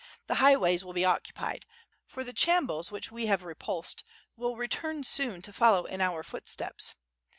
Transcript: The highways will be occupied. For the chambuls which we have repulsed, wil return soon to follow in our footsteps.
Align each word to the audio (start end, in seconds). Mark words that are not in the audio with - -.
The 0.25 0.35
highways 0.41 0.83
will 0.83 0.93
be 0.93 1.05
occupied. 1.05 1.67
For 2.07 2.23
the 2.23 2.33
chambuls 2.33 2.91
which 2.91 3.11
we 3.11 3.27
have 3.27 3.43
repulsed, 3.43 4.03
wil 4.35 4.55
return 4.55 5.03
soon 5.03 5.43
to 5.43 5.53
follow 5.53 5.85
in 5.85 6.01
our 6.01 6.23
footsteps. 6.23 6.95